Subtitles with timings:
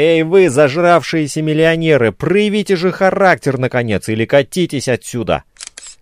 [0.00, 5.42] «Эй вы, зажравшиеся миллионеры, проявите же характер, наконец, или катитесь отсюда!»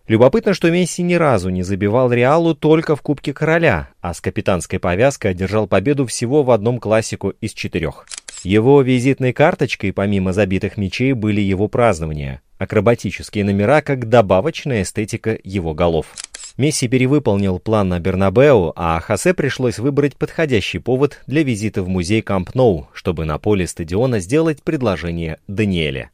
[0.07, 4.79] Любопытно, что Месси ни разу не забивал Реалу только в Кубке Короля, а с капитанской
[4.79, 8.05] повязкой одержал победу всего в одном классику из четырех.
[8.43, 15.73] Его визитной карточкой, помимо забитых мячей, были его празднования, акробатические номера как добавочная эстетика его
[15.73, 16.09] голов.
[16.57, 22.23] Месси перевыполнил план на Бернабеу, а Хосе пришлось выбрать подходящий повод для визита в музей
[22.23, 26.11] Камп Ноу, чтобы на поле стадиона сделать предложение Даниэле.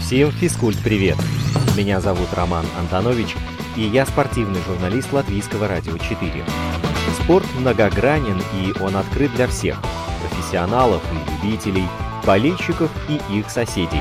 [0.00, 1.16] Всем физкульт-привет!
[1.76, 3.34] Меня зовут Роман Антонович,
[3.76, 6.30] и я спортивный журналист Латвийского радио 4.
[7.24, 9.82] Спорт многогранен, и он открыт для всех–
[10.22, 11.86] профессионалов и любителей,
[12.30, 14.00] болельщиков и их соседей.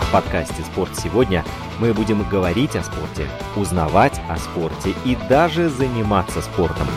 [0.00, 1.44] В подкасте «Спорт сегодня»
[1.78, 6.88] мы будем говорить о спорте, узнавать о спорте и даже заниматься спортом.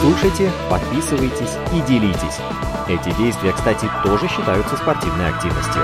[0.00, 2.40] Слушайте, подписывайтесь и делитесь.
[2.88, 5.82] Эти действия, кстати, тоже считаются спортивной активностью.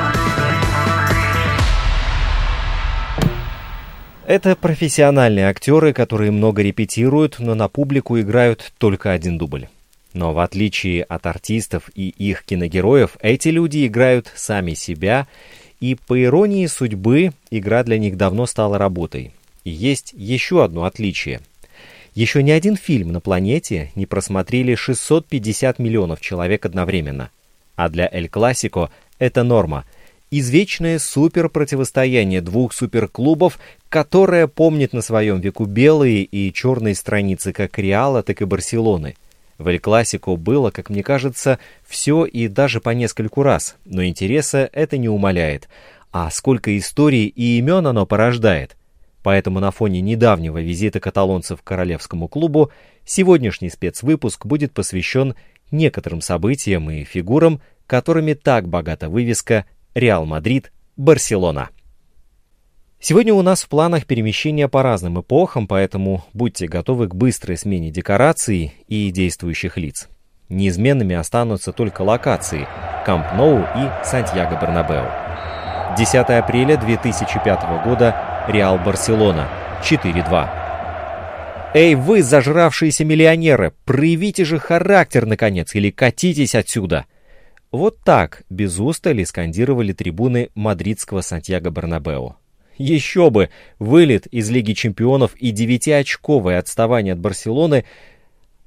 [4.26, 9.68] Это профессиональные актеры, которые много репетируют, но на публику играют только один дубль.
[10.16, 15.26] Но в отличие от артистов и их киногероев, эти люди играют сами себя,
[15.78, 19.32] и по иронии судьбы игра для них давно стала работой.
[19.64, 21.42] И есть еще одно отличие.
[22.14, 27.28] Еще ни один фильм на планете не просмотрели 650 миллионов человек одновременно.
[27.74, 29.84] А для Эль Классико это норма–
[30.30, 33.58] извечное суперпротивостояние двух суперклубов,
[33.90, 39.14] которое помнит на своем веку белые и черные страницы как Реала, так и Барселоны.
[39.58, 44.68] В Эль Классико было, как мне кажется, все и даже по нескольку раз, но интереса
[44.72, 45.68] это не умаляет.
[46.12, 48.76] А сколько историй и имен оно порождает.
[49.22, 52.70] Поэтому на фоне недавнего визита каталонцев к королевскому клубу
[53.04, 55.34] сегодняшний спецвыпуск будет посвящен
[55.70, 61.70] некоторым событиям и фигурам, которыми так богата вывеска Реал Мадрид, Барселона.
[63.08, 67.92] Сегодня у нас в планах перемещения по разным эпохам, поэтому будьте готовы к быстрой смене
[67.92, 70.08] декораций и действующих лиц.
[70.48, 72.66] Неизменными останутся только локации
[73.04, 75.06] Камп Ноу и Сантьяго Бернабеу.
[75.96, 79.46] 10 апреля 2005 года Реал Барселона
[79.84, 80.48] 4-2.
[81.74, 87.06] Эй, вы, зажравшиеся миллионеры, проявите же характер, наконец, или катитесь отсюда!
[87.70, 92.34] Вот так без устали скандировали трибуны мадридского Сантьяго Бернабеу.
[92.78, 93.50] Еще бы!
[93.78, 97.84] Вылет из Лиги чемпионов и девятиочковое отставание от Барселоны–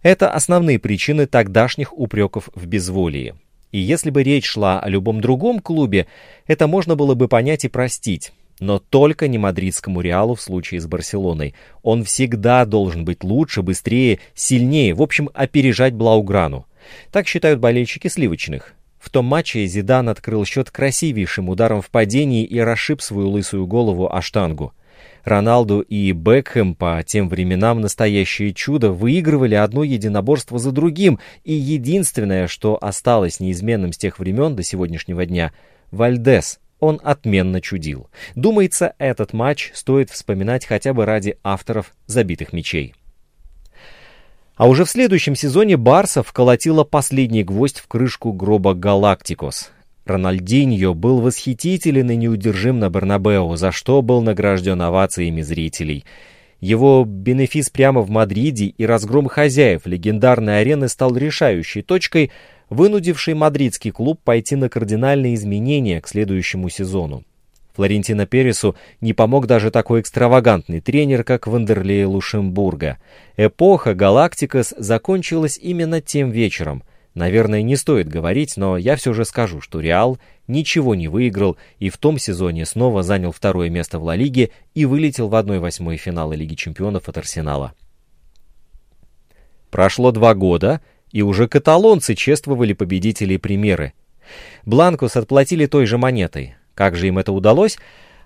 [0.01, 3.35] это основные причины тогдашних упреков в безволии.
[3.71, 6.07] И если бы речь шла о любом другом клубе,
[6.47, 8.31] это можно было бы понять и простить.
[8.59, 11.53] Но только не мадридскому Реалу в случае с Барселоной.
[11.81, 16.65] Он всегда должен быть лучше, быстрее, сильнее, в общем, опережать Блауграну.
[17.11, 18.73] Так считают болельщики сливочных.
[18.99, 24.13] В том матче Зидан открыл счет красивейшим ударом в падении и расшиб свою лысую голову
[24.13, 24.73] о штангу.
[25.23, 32.47] Роналду и Бекхэм по тем временам настоящее чудо выигрывали одно единоборство за другим, и единственное,
[32.47, 35.53] что осталось неизменным с тех времен до сегодняшнего дня—
[35.91, 36.59] Вальдес.
[36.79, 38.09] Он отменно чудил.
[38.35, 42.93] Думается, этот матч стоит вспоминать хотя бы ради авторов забитых мячей.
[44.59, 49.71] А уже в следующем сезоне Барса вколотила последний гвоздь в крышку гроба Галактикос.
[50.05, 56.03] Рональдиньо был восхитителен и неудержим на Бернабеу, за что был награжден овациями зрителей.
[56.59, 62.29] Его бенефис прямо в Мадриде и разгром хозяев легендарной арены стал решающей точкой,
[62.69, 67.23] вынудившей мадридский клуб пойти на кардинальные изменения к следующему сезону.
[67.73, 72.97] Флорентино Пересу не помог даже такой экстравагантный тренер, как Вандерлей Лушембурга.
[73.37, 76.83] Эпоха Галактикас закончилась именно тем вечером.
[77.13, 81.89] Наверное, не стоит говорить, но я все же скажу, что Реал ничего не выиграл и
[81.89, 86.33] в том сезоне снова занял второе место в Ла Лиге и вылетел в 1-8 финала
[86.33, 87.73] Лиги Чемпионов от Арсенала.
[89.71, 90.81] Прошло два года,
[91.11, 93.93] и уже каталонцы чествовали победителей примеры.
[94.65, 96.55] Бланкус отплатили той же монетой.
[96.79, 97.77] Как же им это удалось?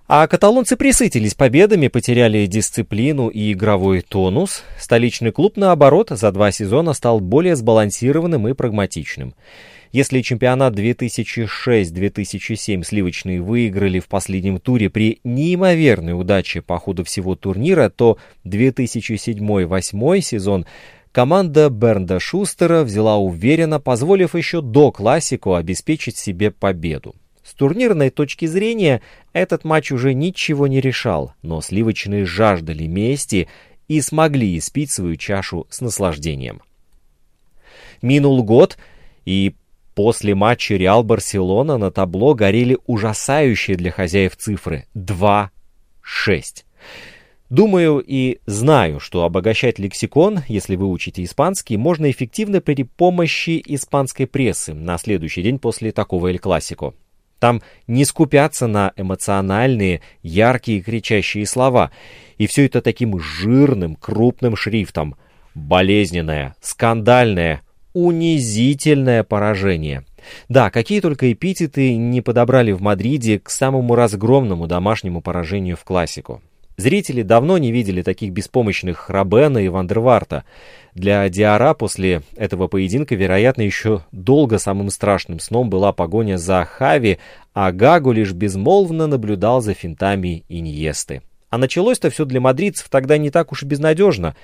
[0.07, 4.63] А каталонцы присытились победами, потеряли дисциплину и игровой тонус.
[4.77, 9.33] Столичный клуб, наоборот, за два сезона стал более сбалансированным и прагматичным.
[9.91, 17.89] Если чемпионат 2006-2007 сливочные выиграли в последнем туре при неимоверной удаче по ходу всего турнира,
[17.89, 20.67] то 2007-2008 сезон
[21.11, 27.15] команда Бернда Шустера взяла уверенно, позволив еще до классику обеспечить себе победу.
[27.43, 29.01] С турнирной точки зрения
[29.33, 33.47] этот матч уже ничего не решал, но сливочные жаждали мести
[33.87, 36.61] и смогли испить свою чашу с наслаждением.
[38.01, 38.77] Минул год,
[39.25, 39.55] и
[39.95, 45.49] После матча Реал-Барселона на табло горели ужасающие для хозяев цифры 2-6.
[47.49, 54.25] Думаю и знаю, что обогащать лексикон, если вы учите испанский, можно эффективно при помощи испанской
[54.25, 56.95] прессы на следующий день после такого Эль Классико.
[57.39, 61.91] Там не скупятся на эмоциональные, яркие, кричащие слова.
[62.37, 65.15] И все это таким жирным, крупным шрифтом.
[65.53, 67.61] Болезненное, скандальное,
[67.93, 70.05] унизительное поражение.
[70.49, 76.41] Да, какие только эпитеты не подобрали в Мадриде к самому разгромному домашнему поражению в классику.
[76.75, 80.43] Зрители давно не видели таких беспомощных Рабена и Вандерварта.
[80.95, 87.19] Для Диара после этого поединка, вероятно, еще долго самым страшным сном была погоня за Хави,
[87.53, 91.21] а Гагу лишь безмолвно наблюдал за финтами Иньесты.
[91.49, 94.35] А началось-то все для мадридцев тогда не так уж и безнадежно.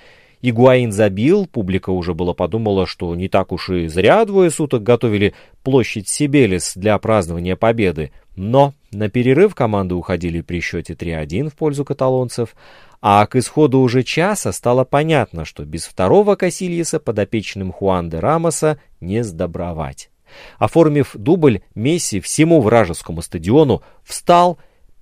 [0.42, 5.34] Игуаин забил, публика уже было подумала, что не так уж и зря двое суток готовили
[5.64, 8.12] площадь Сибелис для празднования победы.
[8.42, 12.56] Но на перерыв команды уходили при счете 3-1 в пользу каталонцев,
[13.02, 18.80] а к исходу уже часа стало понятно, что без второго Касильеса подопечным Хуан де Рамоса
[19.02, 20.10] не сдобровать.
[20.58, 24.58] Оформив дубль, Месси всему вражескому стадиону встал,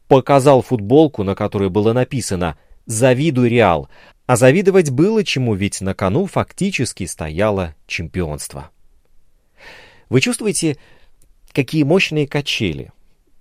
[0.08, 2.58] показал футболку, на которой было написано
[2.88, 3.88] «Завидуй Реал»,
[4.26, 8.72] а завидовать было чему, ведь на кону фактически стояло чемпионство.
[10.10, 10.78] Вы чувствуете,
[11.54, 12.92] какие мощные качели?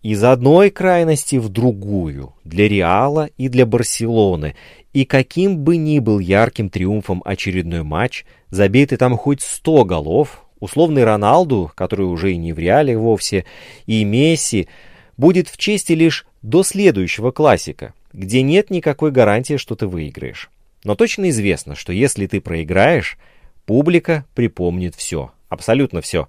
[0.06, 4.54] Из одной крайности в другую, для Реала и для Барселоны,
[4.92, 11.02] и каким бы ни был ярким триумфом очередной матч, забитый там хоть сто голов, условный
[11.02, 13.46] Роналду, который уже и не в Реале вовсе,
[13.86, 14.68] и Месси,
[15.16, 20.50] будет в чести лишь до следующего классика, где нет никакой гарантии, что ты выиграешь.
[20.84, 23.18] Но точно известно, что если ты проиграешь,
[23.64, 26.28] публика припомнит все, абсолютно все.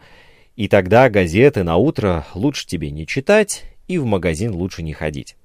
[0.58, 5.38] И тогда газеты на утро лучше тебе не читать и в магазин лучше не ходить.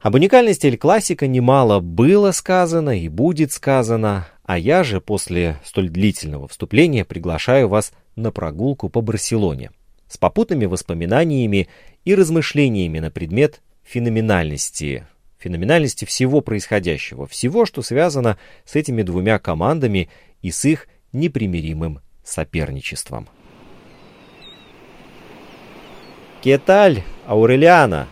[0.00, 5.88] Об уникальности Эль Классика немало было сказано и будет сказано, а я же после столь
[5.88, 9.70] длительного вступления приглашаю вас на прогулку по Барселоне
[10.08, 11.68] с попутными воспоминаниями
[12.04, 15.06] и размышлениями на предмет феноменальности
[15.38, 20.10] феноменальности всего происходящего, всего, что связано с этими двумя командами
[20.42, 23.28] и с их непримиримым соперничеством.
[26.42, 28.06] «Кеталь, Аурелиана?»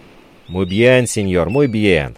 [0.49, 2.17] «Muy bien, сеньор, bien».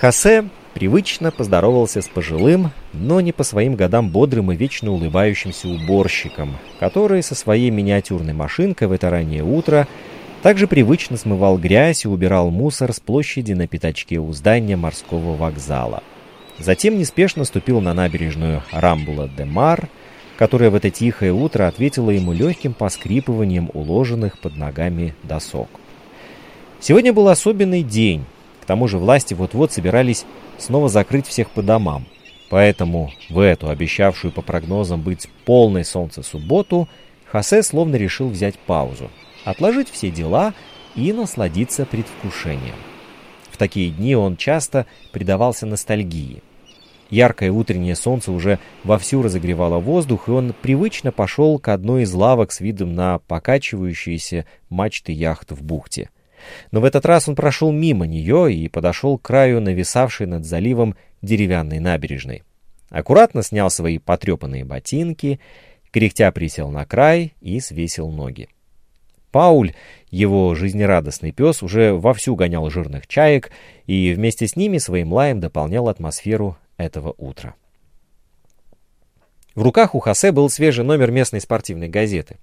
[0.00, 6.56] Хосе привычно поздоровался с пожилым, но не по своим годам бодрым и вечно улыбающимся уборщиком,
[6.80, 9.86] который со своей миниатюрной машинкой в это раннее утро
[10.42, 16.02] также привычно смывал грязь и убирал мусор с площади на пятачке у здания морского вокзала.
[16.58, 19.88] Затем неспешно ступил на набережную Рамбула-де-Мар,
[20.38, 25.68] которая в это тихое утро ответила ему легким поскрипыванием уложенных под ногами досок.
[26.80, 28.24] Сегодня был особенный день,
[28.60, 30.24] к тому же власти вот-вот собирались
[30.58, 32.06] снова закрыть всех по домам.
[32.50, 36.88] Поэтому в эту, обещавшую по прогнозам быть полной солнца субботу,
[37.30, 39.10] Хосе словно решил взять паузу–
[39.44, 40.54] отложить все дела
[40.94, 42.74] и насладиться предвкушением.
[43.50, 46.42] В такие дни он часто предавался ностальгии.
[47.12, 52.52] Яркое утреннее солнце уже вовсю разогревало воздух, и он привычно пошел к одной из лавок
[52.52, 56.08] с видом на покачивающиеся мачты яхт в бухте.
[56.70, 60.96] Но в этот раз он прошел мимо нее и подошел к краю нависавшей над заливом
[61.20, 62.44] деревянной набережной.
[62.88, 65.38] Аккуратно снял свои потрепанные ботинки,
[65.90, 68.48] кряхтя присел на край и свесил ноги.
[69.30, 69.74] Пауль,
[70.10, 73.50] его жизнерадостный пес, уже вовсю гонял жирных чаек
[73.86, 77.54] и вместе с ними своим лаем дополнял атмосферу этого утра.
[79.54, 82.36] В руках у Хосе был свежий номер местной спортивной газеты.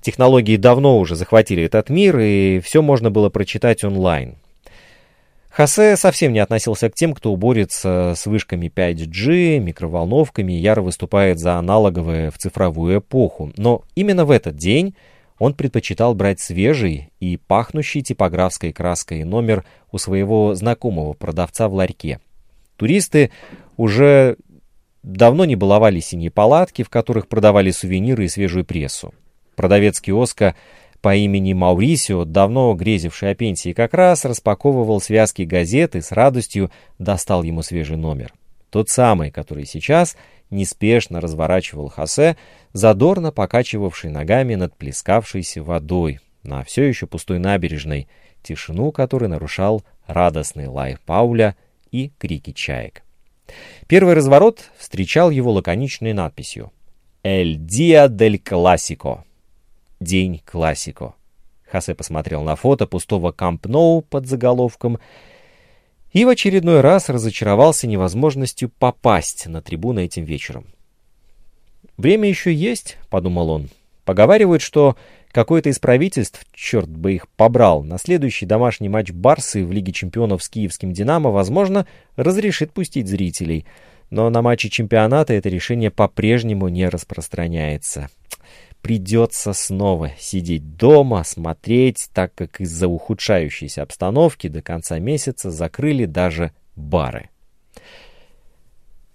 [0.00, 4.36] Технологии давно уже захватили этот мир, и все можно было прочитать онлайн.
[5.50, 11.38] Хосе совсем не относился к тем, кто борется с вышками 5G, микроволновками и яро выступает
[11.38, 13.52] за аналоговое в цифровую эпоху.
[13.58, 14.94] Но именно в этот день
[15.38, 22.18] он предпочитал брать свежий и пахнущий типографской краской номер у своего знакомого продавца в ларьке.
[22.82, 23.30] Туристы
[23.76, 24.36] уже
[25.04, 29.14] давно не баловали синие палатки, в которых продавали сувениры и свежую прессу.
[29.54, 30.56] Продавец киоска
[31.00, 36.72] по имени Маурисио, давно грезивший о пенсии, как раз распаковывал связки газет и с радостью
[36.98, 38.34] достал ему свежий номер.
[38.68, 40.16] Тот самый, который сейчас
[40.50, 42.36] неспешно разворачивал Хосе,
[42.72, 48.08] задорно покачивавший ногами над плескавшейся водой на все еще пустой набережной,
[48.42, 51.54] тишину которой нарушал радостный лай Пауля
[51.92, 53.02] и крики чаек.
[53.86, 56.72] Первый разворот встречал его лаконичной надписью
[57.22, 59.24] «Эль Диа дель Классико»
[60.02, 61.14] день классико.
[61.70, 64.98] Хосе посмотрел на фото пустого Камп Ноу под заголовком
[66.12, 70.66] и в очередной раз разочаровался невозможностью попасть на трибуны этим вечером.
[71.96, 73.70] «Время еще есть»,— подумал он.
[74.04, 74.96] «Поговаривают, что
[75.32, 80.42] какое-то из правительств, черт бы их побрал, на следующий домашний матч Барсы в Лиге чемпионов
[80.42, 81.86] с киевским «Динамо», возможно,
[82.16, 83.66] разрешит пустить зрителей.
[84.10, 88.08] Но на матче чемпионата это решение по-прежнему не распространяется
[88.82, 96.50] придется снова сидеть дома, смотреть, так как из-за ухудшающейся обстановки до конца месяца закрыли даже
[96.76, 97.30] бары.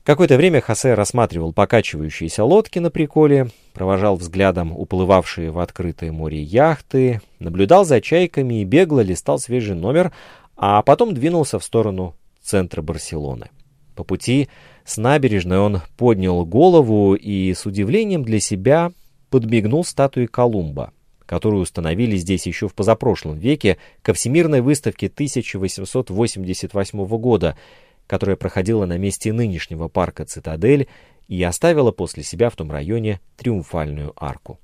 [0.07, 7.19] Какое-то время Хосе рассматривал покачивающиеся лодки на приколе, провожал взглядом уплывавшие в открытое море яхты,
[7.39, 10.13] наблюдал за чайками и бегло листал свежий номер,
[10.55, 13.49] а потом двинулся в сторону центра Барселоны.
[13.95, 14.47] По пути
[14.85, 18.93] с набережной он поднял голову и с удивлением для себя
[19.29, 20.93] подмигнул статуе Колумба,
[21.25, 27.57] которую установили здесь еще в позапрошлом веке ко Всемирной выставке 1888 года,
[28.07, 30.87] которая проходила на месте нынешнего парка «Цитадель»
[31.27, 34.59] и оставила после себя в том районе триумфальную арку.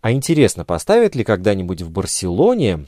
[0.00, 2.86] А интересно, поставят ли когда-нибудь в Барселоне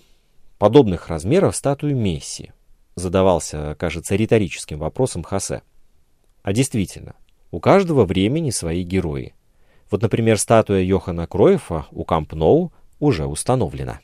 [0.59, 2.53] подобных размеров статую Месси?
[2.95, 5.63] Задавался, кажется, риторическим вопросом Хосе.
[6.43, 7.15] А действительно,
[7.51, 9.35] у каждого времени свои герои.
[9.91, 14.01] Вот, например, статуя Йохана Кроефа у Камп Ноу уже установлена.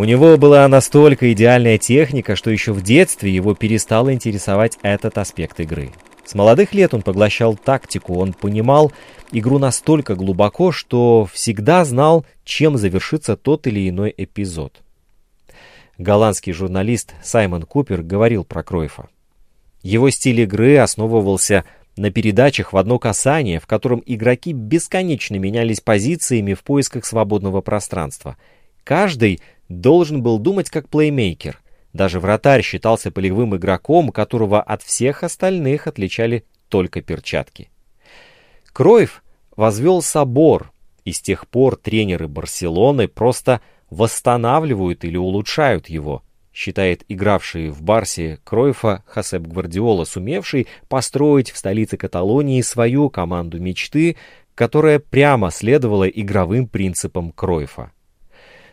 [0.00, 5.60] У него была настолько идеальная техника, что еще в детстве его перестал интересовать этот аспект
[5.60, 5.90] игры.
[6.24, 8.92] С молодых лет он поглощал тактику, он понимал
[9.30, 14.80] игру настолько глубоко, что всегда знал, чем завершится тот или иной эпизод.
[15.98, 19.10] Голландский журналист Саймон Купер говорил про Кройфа.
[19.82, 21.66] Его стиль игры основывался
[21.98, 28.38] на передачах в одно касание, в котором игроки бесконечно менялись позициями в поисках свободного пространства.
[28.82, 29.40] Каждый
[29.70, 31.60] должен был думать как плеймейкер.
[31.94, 37.70] Даже вратарь считался полевым игроком, которого от всех остальных отличали только перчатки.
[38.72, 39.24] Кроев
[39.56, 40.72] возвел собор,
[41.04, 46.22] и с тех пор тренеры Барселоны просто восстанавливают или улучшают его–
[46.52, 54.16] считает игравший в Барсе Кройфа Хасеп Гвардиола, сумевший построить в столице Каталонии свою команду мечты,
[54.54, 57.92] которая прямо следовала игровым принципам Кройфа.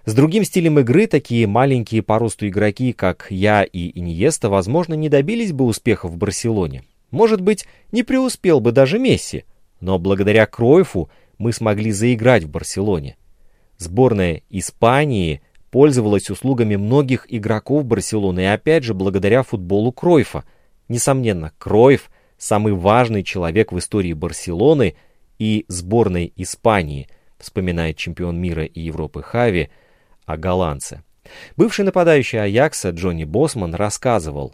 [0.07, 5.09] С другим стилем игры такие маленькие по росту игроки, как я и Иньеста, возможно, не
[5.09, 6.85] добились бы успеха в Барселоне.
[7.11, 9.43] Может быть, не преуспел бы даже Месси,
[9.81, 13.17] но благодаря Кройфу мы смогли заиграть в Барселоне.
[13.77, 20.45] Сборная Испании пользовалась услугами многих игроков Барселоны и опять же благодаря футболу Кройфа.
[20.87, 24.95] Несомненно, Кройф– самый важный человек в истории Барселоны
[25.37, 29.69] и сборной Испании, вспоминает чемпион мира и Европы Хави
[30.27, 31.01] о голландце.
[31.55, 34.53] Бывший нападающий Аякса Джонни Босман рассказывал,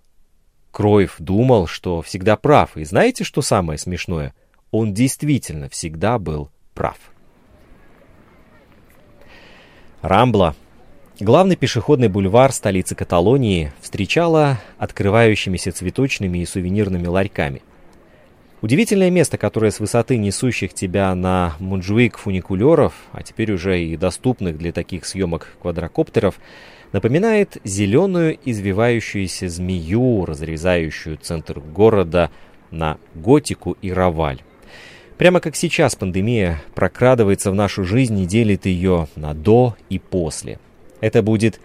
[0.72, 4.34] Кройф думал, что всегда прав, и знаете, что самое смешное?
[4.72, 6.98] Он действительно всегда был прав.
[10.01, 10.56] Рамбла
[11.20, 17.62] Главный пешеходный бульвар столицы Каталонии встречала открывающимися цветочными и сувенирными ларьками.
[18.63, 24.58] Удивительное место, которое с высоты несущих тебя на Мунджуик фуникулеров, а теперь уже и доступных
[24.58, 26.39] для таких съемок квадрокоптеров,
[26.93, 32.32] напоминает зеленую извивающуюся змею, разрезающую центр города
[32.72, 34.41] на готику и раваль.
[35.17, 40.58] Прямо как сейчас пандемия прокрадывается в нашу жизнь и делит ее на «до» и «после».
[41.01, 41.60] Это будет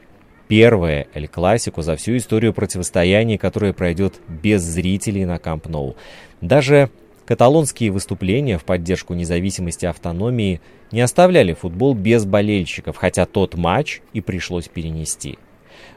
[0.48, 5.96] первое Эль Классику за всю историю противостояния, которое пройдет без зрителей на Камп Ноу.
[6.40, 6.90] Даже
[7.26, 14.20] каталонские выступления в поддержку независимости автономии не оставляли футбол без болельщиков, хотя тот матч и
[14.20, 15.38] пришлось перенести.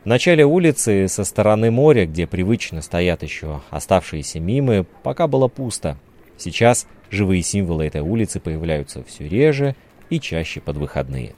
[0.04, 5.98] В начале улицы со стороны моря, где привычно стоят еще оставшиеся мимы, пока было пусто.
[6.38, 9.76] Сейчас живые символы этой улицы появляются все реже
[10.10, 11.36] и чаще под выходные.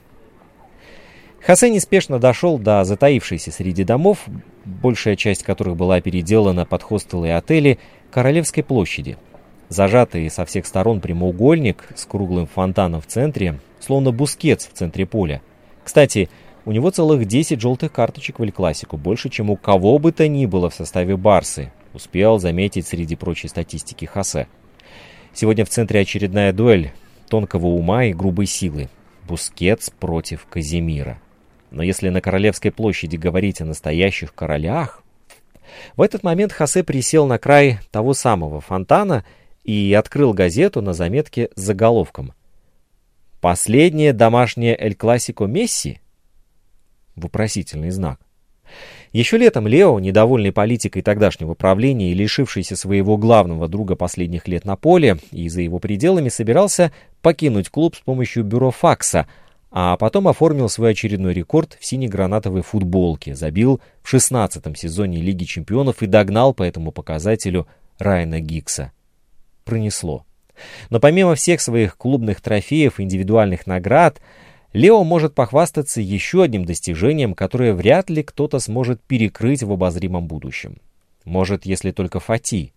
[1.46, 4.24] Хосе неспешно дошел до затаившейся среди домов,
[4.64, 7.78] большая часть которых была переделана под хостелы и отели,
[8.10, 9.18] Королевской площади.
[9.68, 15.42] Зажатый со всех сторон прямоугольник с круглым фонтаном в центре, словно Бускетс в центре поля.
[15.82, 16.30] Кстати,
[16.64, 20.46] у него целых 10 желтых карточек в Эль-Класико, больше, чем у кого бы то ни
[20.46, 24.48] было в составе Барсы, успел заметить среди прочей статистики Хосе.
[25.34, 26.92] Сегодня в центре очередная дуэль
[27.28, 28.88] тонкого ума и грубой силы.
[29.28, 31.18] Бускетс против Каземиро.
[31.74, 35.02] Но если на Королевской площади говорить о настоящих королях...
[35.96, 39.24] В этот момент Хосе присел на край того самого фонтана
[39.64, 42.32] и открыл газету на заметке с заголовком
[43.40, 45.98] «Последнее домашнее Эль Классико Месси?»
[47.16, 48.20] Вопросительный знак.
[49.12, 54.76] Еще летом Лео, недовольный политикой тогдашнего правления и лишившийся своего главного друга последних лет на
[54.76, 59.26] поле и за его пределами, собирался покинуть клуб с помощью бюро факса,
[59.76, 66.00] а потом оформил свой очередной рекорд в сине-гранатовой футболке, забил в 16-м сезоне Лиги чемпионов
[66.00, 67.66] и догнал по этому показателю
[67.98, 68.92] Райана Гикса.
[69.64, 70.24] Пронесло.
[70.90, 74.20] Но помимо всех своих клубных трофеев и индивидуальных наград,
[74.72, 80.76] Лео может похвастаться еще одним достижением, которое вряд ли кто-то сможет перекрыть в обозримом будущем.
[81.24, 82.72] Может, если только Фати.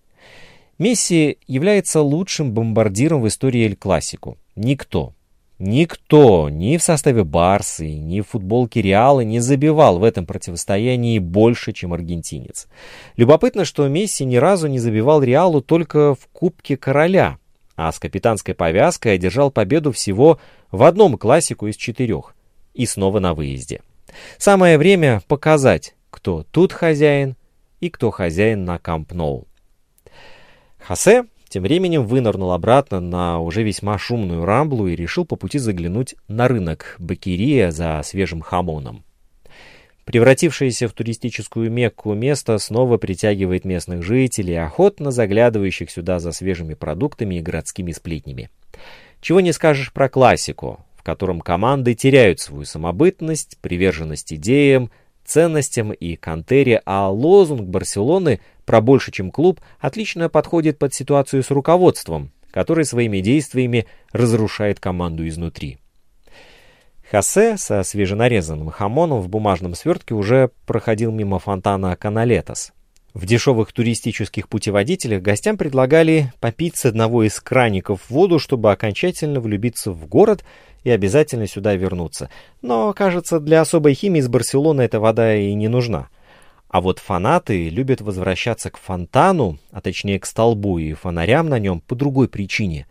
[0.80, 4.40] Месси является лучшим бомбардиром в истории Эль-Классику.
[4.56, 5.14] Никто,
[5.60, 11.74] никто ни в составе Барсы, ни в футболке Реала не забивал в этом противостоянии больше,
[11.74, 12.68] чем аргентинец.
[13.16, 17.38] Любопытно, что Месси ни разу не забивал Реалу только в Кубке Короля,
[17.76, 20.40] а с капитанской повязкой одержал победу всего
[20.72, 22.36] в одном классику из четырех.
[22.74, 23.82] И снова на выезде.
[24.38, 27.36] Самое время показать, кто тут хозяин
[27.80, 29.48] и кто хозяин на Камп Ноу.
[30.80, 36.16] Хосе тем временем вынырнул обратно на уже весьма шумную рамблу и решил по пути заглянуть
[36.28, 39.04] на рынок Бакирия за свежим хамоном.
[40.08, 47.36] Превратившееся в туристическую мекку место снова притягивает местных жителей, охотно заглядывающих сюда за свежими продуктами
[47.36, 48.50] и городскими сплетнями.
[49.20, 54.92] Чего не скажешь про классику, в котором команды теряют свою самобытность, приверженность идеям,
[55.26, 61.50] ценностям и кантере, а лозунг Барселоны про больше, чем клуб, отлично подходит под ситуацию с
[61.50, 65.78] руководством, который своими действиями разрушает команду изнутри.
[67.10, 72.74] Хосе со свеженарезанным хамоном в бумажном свертке уже проходил мимо фонтана Каналетос.
[73.14, 79.92] В дешевых туристических путеводителях гостям предлагали попить с одного из краников воду, чтобы окончательно влюбиться
[79.92, 80.44] в город
[80.84, 82.30] и обязательно сюда вернуться.
[82.62, 86.10] Но, кажется, для особой химии из Барселоны эта вода и не нужна.
[86.70, 91.80] А вот фанаты любят возвращаться к фонтану, а точнее к столбу и фонарям на нем
[91.80, 92.88] по другой причине.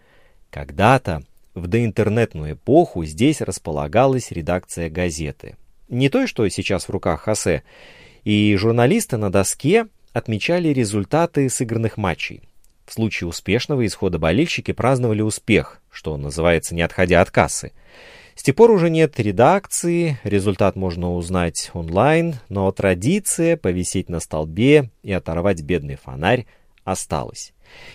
[0.50, 1.22] Когда-то,
[1.54, 5.56] в доинтернетную эпоху, здесь располагалась редакция газеты.
[5.88, 7.62] Не той, что сейчас в руках Хосе,
[8.24, 12.42] и журналисты на доске отмечали результаты сыгранных матчей.
[12.86, 17.72] В случае успешного исхода болельщики праздновали успех, что называется, не отходя от кассы.
[18.36, 24.90] С тех пор уже нет редакции, результат можно узнать онлайн, но традиция повисеть на столбе
[25.02, 26.46] и оторвать бедный фонарь
[26.84, 27.54] осталась.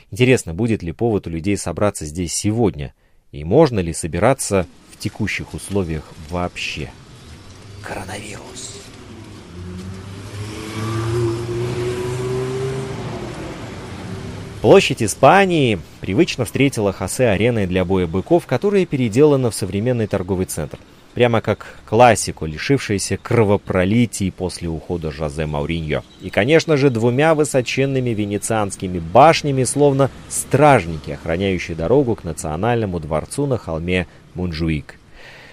[0.10, 2.96] Интересно, будет ли повод у людей собраться здесь сегодня,
[3.32, 6.90] и можно ли собираться в текущих условиях вообще?
[7.84, 8.82] Коронавирус.
[14.62, 20.78] Площадь Испании привычно встретила Хосе ареной для боя быков, которая переделана в современный торговый центр.
[21.16, 26.04] Прямо как классику, лишившаяся кровопролитий после ухода Жозе Мауриньо.
[26.22, 33.58] И, конечно же, двумя высоченными венецианскими башнями, словно стражники, охраняющие дорогу к национальному дворцу на
[33.58, 35.00] холме Мунжуик.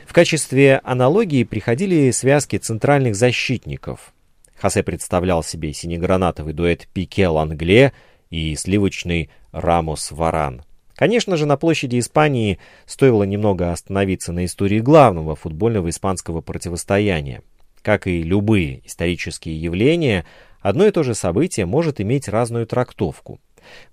[0.06, 4.12] В качестве аналогии приходили связки центральных защитников.
[4.60, 7.92] Хосе представлял себе синегранатовый дуэт Пике-Лангле–
[8.30, 10.62] и сливочный Рамос-Варан.
[10.94, 17.42] Конечно же, на площади Испании стоило немного остановиться на истории главного футбольного испанского противостояния.
[17.82, 20.26] Как и любые исторические явления,
[20.60, 23.38] одно и то же событие может иметь разную трактовку.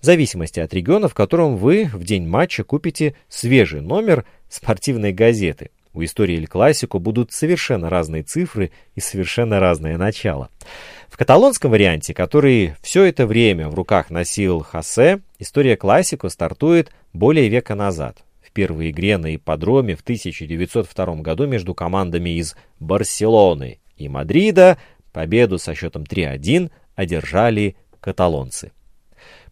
[0.02, 5.70] В зависимости от региона, в котором вы в день матча купите свежий номер спортивной газеты.
[5.96, 10.50] У истории или классику будут совершенно разные цифры и совершенно разное начало.
[11.08, 17.48] В каталонском варианте, который все это время в руках носил Хосе, история классику стартует более
[17.48, 18.26] века назад.
[18.42, 24.78] В первой игре на ипподроме в 1902 году между командами из Барселоны и Мадрида
[25.14, 28.74] победу со счетом 3-1 одержали каталонцы.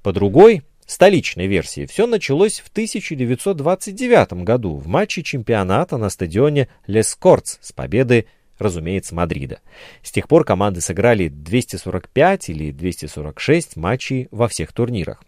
[0.01, 7.15] По другой, столичной версии, все началось в 1929 году в матче чемпионата на стадионе Лес
[7.15, 8.27] Кортс с победы
[8.63, 9.59] разумеется, Мадрида.
[10.01, 15.23] С тех пор команды сыграли 245 или 246 матчей во всех турнирах.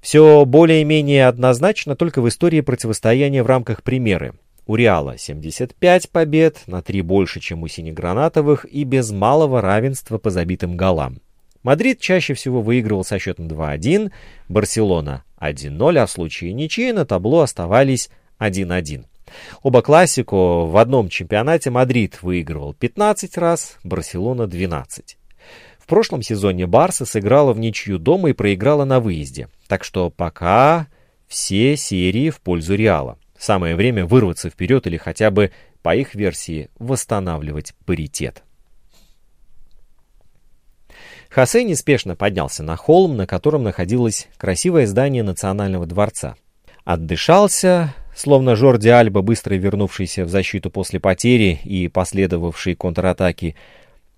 [0.00, 4.34] Все более-менее однозначно только в истории противостояния в рамках примеры.
[4.66, 10.30] У Реала 75 побед, на 3 больше, чем у синегранатовых, и без малого равенства по
[10.30, 11.20] забитым голам.
[11.62, 14.10] Мадрид чаще всего выигрывал со счетом 2-1,
[14.48, 19.04] Барселона 1-0, а в случае ничьи на табло оставались 1-1.
[19.62, 25.18] Оба класико в одном чемпионате Мадрид выигрывал 15 раз, Барселона 12.
[25.78, 29.48] В прошлом сезоне Барса сыграла в ничью дома и проиграла на выезде.
[29.68, 30.86] Так что пока
[31.26, 33.18] все серии в пользу Реала.
[33.38, 38.42] Самое время вырваться вперед или хотя бы, по их версии, восстанавливать паритет.
[41.30, 46.36] Хосе неспешно поднялся на холм, на котором находилось красивое здание Национального дворца.
[46.84, 53.56] Отдышался, словно Жорди Альба, быстро вернувшийся в защиту после потери и последовавшей контратаки,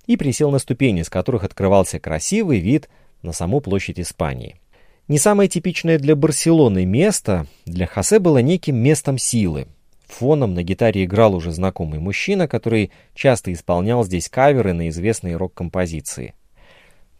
[0.06, 2.88] и присел на ступени, с которых открывался красивый вид
[3.22, 4.60] на саму площадь Испании.
[5.08, 9.66] Не самое типичное для Барселоны место, для Хосе было неким местом силы.
[10.06, 16.34] Фоном на гитаре играл уже знакомый мужчина, который часто исполнял здесь каверы на известные рок-композиции.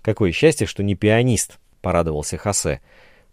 [0.02, 2.80] «Какое счастье, что не пианист»,— порадовался Хосе.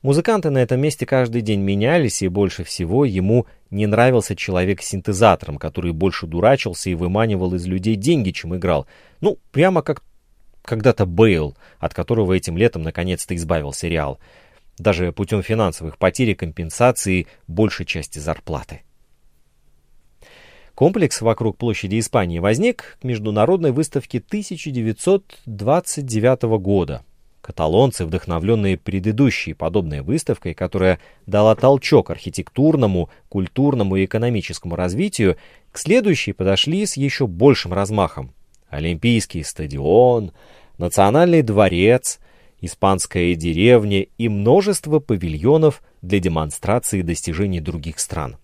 [0.01, 4.88] Музыканты на этом месте каждый день менялись, и больше всего ему не нравился человек с
[4.88, 8.86] синтезатором, который больше дурачился и выманивал из людей деньги, чем играл.
[9.21, 10.03] Ну, прямо как
[10.62, 14.19] когда-то Бейл, от которого этим летом наконец-то избавился Реал
[14.77, 18.82] даже путем финансовых потерь и компенсации большей части зарплаты.
[20.77, 27.03] Комплекс вокруг площади Испании возник к международной выставке 1929 года.
[27.41, 35.37] Каталонцы, вдохновленные предыдущей подобной выставкой, которая дала толчок архитектурному, культурному и экономическому развитию,
[35.71, 38.31] к следующей подошли с еще большим размахом.
[38.69, 40.31] Олимпийский стадион,
[40.77, 42.19] Национальный дворец,
[42.61, 48.37] испанская деревня и множество павильонов для демонстрации достижений других стран.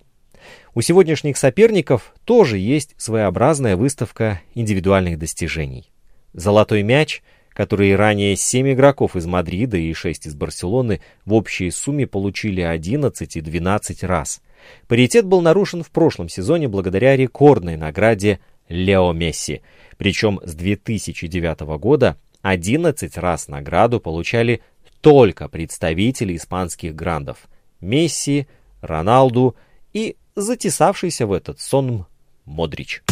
[0.74, 5.92] У сегодняшних соперников тоже есть своеобразная выставка индивидуальных достижений.
[6.34, 7.22] Золотой мяч,
[7.54, 13.36] который ранее 7 игроков из Мадрида и 6 из Барселоны в общей сумме получили 11
[13.36, 14.42] и 12 раз.
[14.88, 19.62] Паритет был нарушен в прошлом сезоне благодаря рекордной награде Лео Месси,
[19.98, 24.62] причем с 2009 года 11 раз награду получали
[25.02, 27.50] только представители испанских грандов–
[27.84, 28.48] Месси,
[28.82, 29.56] Роналду
[29.92, 32.06] и затесавшийся в этот сон
[32.46, 33.04] Модрич.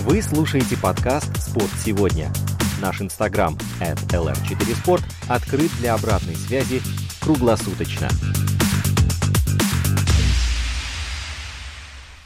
[0.00, 2.30] Вы слушаете подкаст «Спорт сегодня».
[2.80, 6.80] Наш инстаграм at lr4sport открыт для обратной связи
[7.20, 8.08] круглосуточно.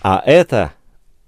[0.02, 0.72] А это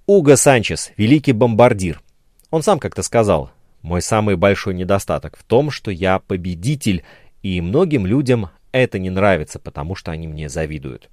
[0.05, 2.01] Уго Санчес, великий бомбардир.
[2.49, 7.03] Он сам как-то сказал– мой самый большой недостаток в том, что я победитель,
[7.41, 11.09] и многим людям это не нравится, потому что они мне завидуют.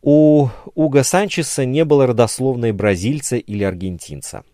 [0.00, 4.44] У Уга Санчеса не было родословной бразильца или аргентинца.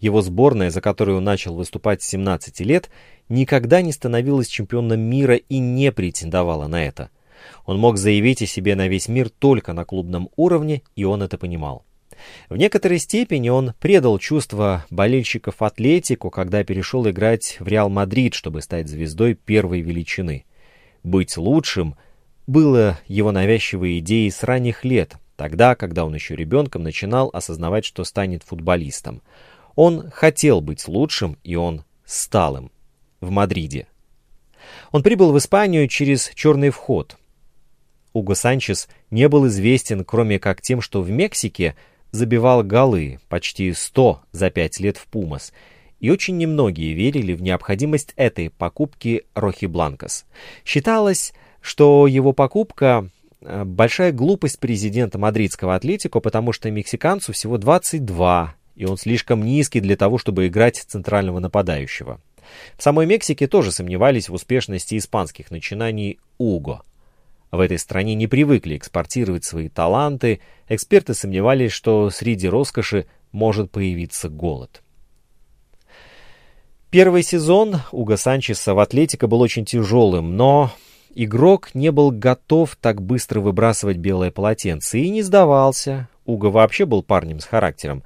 [0.00, 2.90] Его сборная, за которую он начал выступать с 17 лет,
[3.28, 7.10] никогда не становилась чемпионом мира и не претендовала на это.
[7.66, 11.38] Он мог заявить о себе на весь мир только на клубном уровне, и он это
[11.38, 11.84] понимал.
[12.48, 18.60] В некоторой степени он предал чувства болельщиков Атлетику, когда перешел играть в Реал Мадрид, чтобы
[18.62, 20.44] стать звездой первой величины.
[21.04, 21.96] Быть лучшим
[22.48, 28.04] было его навязчивой идеей с ранних лет, тогда, когда он еще ребенком начинал осознавать, что
[28.04, 29.22] станет футболистом.
[29.76, 32.72] Он хотел быть лучшим, и он стал им.
[33.20, 33.86] В Мадриде.
[34.92, 37.18] Он прибыл в Испанию через черный вход.
[38.12, 41.76] Уго Санчес не был известен, кроме как тем, что в Мексике
[42.12, 45.52] забивал голы, почти 100 за 5 лет в Пумас,
[46.00, 50.24] и очень немногие верили в необходимость этой покупки Рохи Бланкос.
[50.64, 51.34] Считалось,
[51.68, 53.08] что его покупка
[53.40, 59.80] э, большая глупость президента мадридского Атлетико, потому что мексиканцу всего 22, и он слишком низкий
[59.80, 62.20] для того, чтобы играть центрального нападающего.
[62.78, 66.82] В самой Мексике тоже сомневались в успешности испанских начинаний Уго.
[67.50, 74.30] В этой стране не привыкли экспортировать свои таланты, эксперты сомневались, что среди роскоши может появиться
[74.30, 74.82] голод.
[76.90, 80.72] Первый сезон Уго Санчеса в Атлетико был очень тяжелым, но
[81.24, 86.08] игрок не был готов так быстро выбрасывать белое полотенце и не сдавался.
[86.24, 88.04] Уго вообще был парнем с характером.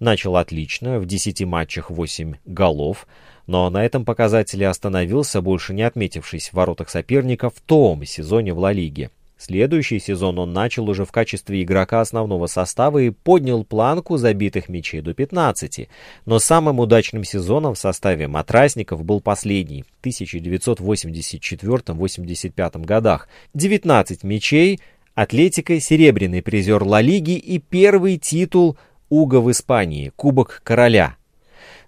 [0.00, 3.06] Начал отлично, в 10 матчах 8 голов,
[3.46, 8.58] но на этом показателе остановился, больше не отметившись в воротах соперника в том сезоне в
[8.58, 9.10] Ла Лиге.
[9.46, 15.02] Следующий сезон он начал уже в качестве игрока основного состава и поднял планку забитых мячей
[15.02, 15.86] до 15.
[16.24, 23.28] Но самым удачным сезоном в составе матрасников был последний, в 1984-85 годах.
[23.52, 24.80] 19 мячей,
[25.14, 28.78] Атлетика, серебряный призер Ла Лиги и первый титул
[29.10, 31.18] Уга в Испании, Кубок Короля–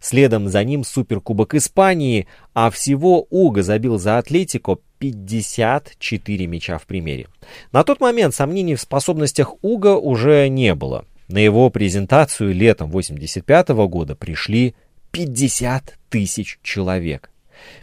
[0.01, 7.27] Следом за ним Суперкубок Испании, а всего Уго забил за Атлетико 54 мяча в примере.
[7.73, 11.05] На тот момент сомнений в способностях Уго уже не было.
[11.29, 14.75] На его презентацию летом 85 года пришли
[15.11, 17.31] 50 тысяч человек.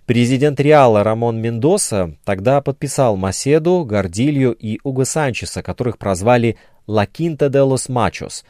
[0.05, 7.49] Президент Реала Рамон Мендоса тогда подписал Маседу, Гордилью и Уго Санчеса, которых прозвали «Ла Кинта
[7.49, 8.45] де лос Мачос»,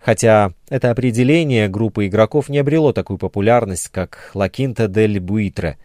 [0.00, 5.78] хотя это определение группы игроков не обрело такую популярность, как «Ла Кинта дель Буитре»,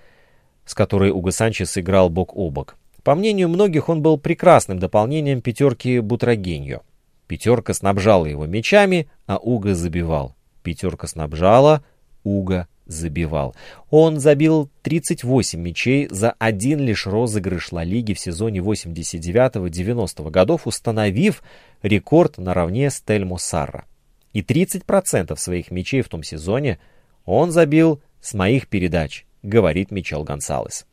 [0.65, 2.75] с которой Уго Санчес играл бок о бок.
[3.03, 6.81] По мнению многих, он был прекрасным дополнением пятерки Бутрагеньо.
[7.27, 10.35] Пятерка снабжала его мячами, а Уго забивал.
[10.61, 11.83] Пятерка снабжала,
[12.23, 13.55] Уго забивал.
[13.89, 21.43] Он забил 38 мячей за один лишь розыгрыш Ла Лиги в сезоне 89-90 годов, установив
[21.81, 23.85] рекорд наравне с Тельмо Саррой.
[24.33, 26.79] И 30% своих мячей в том сезоне
[27.25, 30.85] он забил с моих передач, говорит Мичел Гонсалес.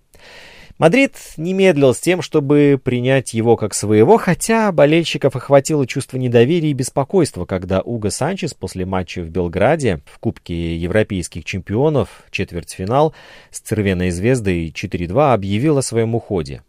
[0.81, 6.71] Мадрид не медлил с тем, чтобы принять его как своего, хотя болельщиков охватило чувство недоверия
[6.71, 13.15] и беспокойства, когда Уго Санчес после матча в Белграде в Кубке Европейских чемпионов четвертьфинал
[13.51, 16.63] с «Црвеной звездой» 4-2 объявил о своем уходе.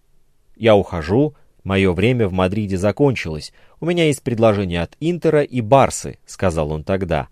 [0.57, 6.19] «Я ухожу, мое время в Мадриде закончилось, у меня есть предложение от Интера и Барсы»,—
[6.26, 7.28] сказал он тогда.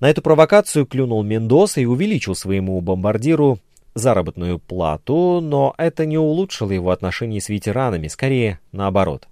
[0.00, 3.58] На эту провокацию клюнул Мендоса и увеличил своему бомбардиру
[3.94, 9.28] заработную плату, но это не улучшило его отношения с ветеранами, скорее наоборот.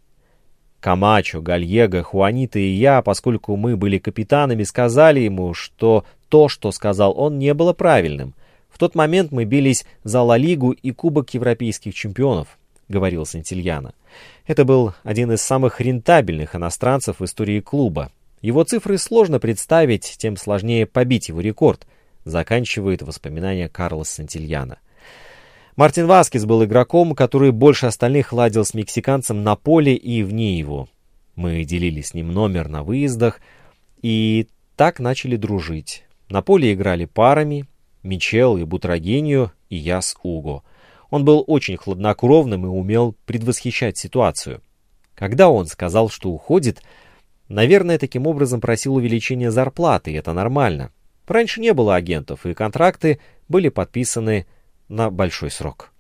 [0.81, 7.15] Камачо, Гальего, Хуанита и я, поскольку мы были капитанами, сказали ему, что то, что сказал
[7.19, 8.35] он, не было правильным.
[8.69, 13.95] В тот момент мы бились за Ла Лигу и Кубок Европейских чемпионов, говорил Сантильяно.
[14.47, 18.11] Это был один из самых рентабельных иностранцев в истории клуба.
[18.41, 21.87] Его цифры сложно представить, тем сложнее побить его рекорд—
[22.29, 24.79] заканчивает воспоминания Карлос Сантильяна.
[25.77, 30.89] Мартин Васкес был игроком, который больше остальных ладил с мексиканцем на поле и вне его.
[31.37, 33.41] Мы делили с ним номер на выездах
[34.03, 36.05] и так начали дружить.
[36.29, 37.67] На поле играли парами,
[38.03, 40.65] Мичел и Бутрагению, и я с Уго.
[41.11, 44.63] Он был очень хладнокровным и умел предвосхищать ситуацию.
[45.15, 46.83] Когда он сказал, что уходит,
[47.49, 50.93] наверное, таким образом просил увеличения зарплаты, и это нормально.
[51.27, 54.47] Раньше не было агентов, и контракты были подписаны
[54.89, 55.93] на большой срок.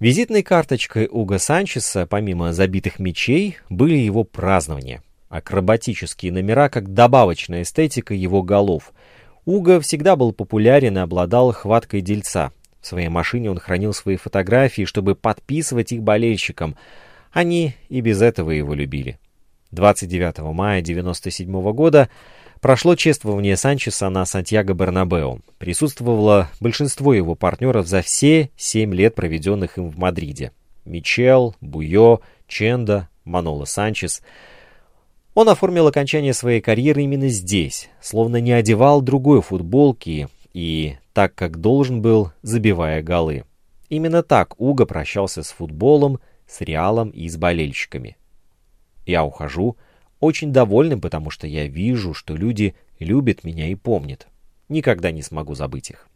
[0.00, 5.02] Визитной карточкой Уга Санчеса, помимо забитых мечей, были его празднования.
[5.28, 8.92] Акробатические номера, как добавочная эстетика его голов.
[9.44, 12.52] Уга всегда был популярен и обладал хваткой дельца.
[12.80, 16.76] В своей машине он хранил свои фотографии, чтобы подписывать их болельщикам.
[17.32, 19.18] Они и без этого его любили.
[19.72, 22.08] 29 мая 1997 года
[22.60, 25.40] Прошло чествование Санчеса на Сантьяго Бернабеу.
[25.56, 30.52] Присутствовало большинство его партнеров за все семь лет, проведенных им в Мадриде.
[30.84, 34.20] Мичел, Буйо, Ченда, Маноло Санчес.
[35.34, 41.60] Он оформил окончание своей карьеры именно здесь, словно не одевал другой футболки и, так как
[41.60, 43.44] должен был, забивая голы.
[43.88, 48.16] Именно так Уго прощался с футболом, с Реалом и с болельщиками.
[49.06, 49.76] «Я ухожу»,
[50.20, 54.28] очень довольным, потому что я вижу, что люди любят меня и помнят.
[54.68, 56.08] Никогда не смогу забыть их.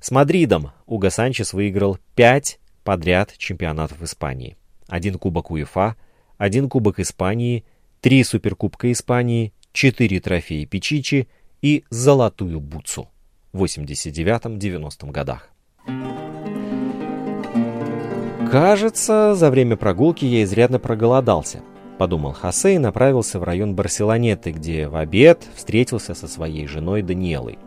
[0.00, 4.56] С Мадридом Уго Санчес выиграл пять подряд чемпионатов Испании.
[4.88, 5.96] Один кубок УЕФА,
[6.36, 7.64] один кубок Испании,
[8.00, 11.28] три суперкубка Испании, четыре трофея Пичичи
[11.62, 13.08] и золотую бутсу
[13.52, 15.50] 89-90 годах.
[18.50, 21.62] Кажется, за время прогулки я изрядно проголодался
[22.00, 27.58] подумал Хосе и направился в район Барселонеты, где в обед встретился со своей женой Даниэлой.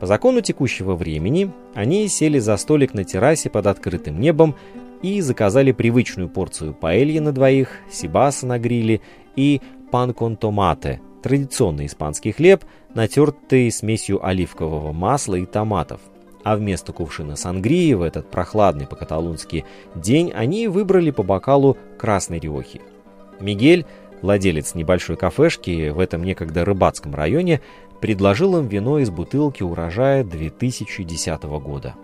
[0.00, 4.56] По закону текущего времени они сели за столик на террасе под открытым небом
[5.02, 9.02] и заказали привычную порцию паэльи на двоих, сибаса на гриле
[9.36, 16.00] и пан кон томате, традиционный испанский хлеб, натертый смесью оливкового масла и томатов.
[16.44, 22.80] А вместо кувшина сангрии в этот прохладный по-каталунски день они выбрали по бокалу красной риохи.
[23.40, 23.86] Мигель,
[24.22, 27.60] владелец небольшой кафешки в этом некогда рыбацком районе,
[28.00, 31.94] предложил им вино из бутылки урожая 2010 года.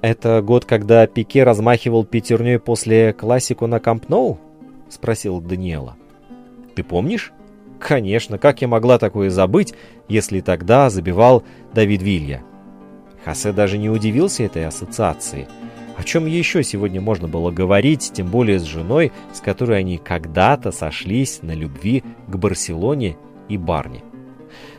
[0.00, 4.38] «Это год, когда Пике размахивал пятерней после классику на Камп Ноу?»—
[4.88, 5.96] спросил Даниэла.
[6.76, 7.32] «Ты помнишь?»
[7.80, 9.74] «Конечно, как я могла такое забыть,
[10.08, 11.42] если тогда забивал
[11.74, 12.42] Давид Вилья?»
[13.24, 15.48] Хосе даже не удивился этой ассоциации—
[15.96, 20.70] о чем еще сегодня можно было говорить, тем более с женой, с которой они когда-то
[20.70, 23.16] сошлись на любви к Барселоне
[23.48, 24.04] и Барни.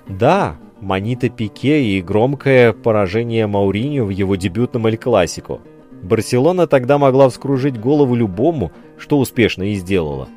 [0.07, 5.59] Да, Манита Пике и громкое поражение Мауриньо в его дебютном Эль-Классико.
[6.03, 10.29] Барселона тогда могла вскружить голову любому, что успешно и сделала.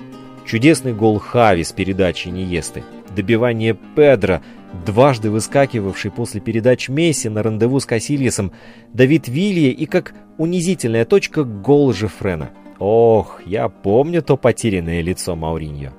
[0.51, 2.83] Чудесный гол Хави с передачей Ниесты.
[3.15, 4.41] добивание Педро,
[4.85, 8.51] дважды выскакивавший после передач Месси на рандеву с Касильесом,
[8.93, 12.51] Давид Вилье и как унизительная точка гол Жефрена.
[12.81, 15.93] Ох, я помню то потерянное лицо Мауриньо.